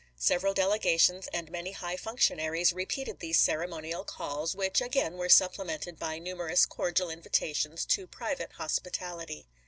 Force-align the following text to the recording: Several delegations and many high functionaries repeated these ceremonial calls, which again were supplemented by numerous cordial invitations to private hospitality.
Several 0.17 0.55
delegations 0.55 1.27
and 1.31 1.51
many 1.51 1.73
high 1.73 1.95
functionaries 1.95 2.73
repeated 2.73 3.19
these 3.19 3.37
ceremonial 3.39 4.03
calls, 4.03 4.55
which 4.55 4.81
again 4.81 5.15
were 5.15 5.29
supplemented 5.29 5.99
by 5.99 6.17
numerous 6.17 6.65
cordial 6.65 7.11
invitations 7.11 7.85
to 7.85 8.07
private 8.07 8.53
hospitality. 8.53 9.47